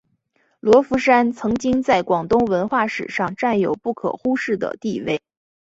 [0.59, 5.21] 罗浮山曾经在广东文化史上占有不可忽视的地位。